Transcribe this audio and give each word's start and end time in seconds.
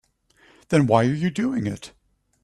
Then 0.69 0.87
why 0.87 1.03
are 1.05 1.13
you 1.13 1.29
doing 1.29 1.67
it? 1.67 1.91